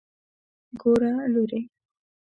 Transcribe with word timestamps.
ګوره 0.81 1.09
لورې. 1.33 1.59